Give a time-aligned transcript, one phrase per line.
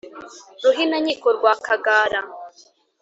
[0.63, 2.19] Ruhinankiko rwa Rwakagara